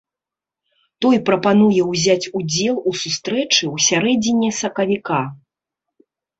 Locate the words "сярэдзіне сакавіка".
3.91-5.23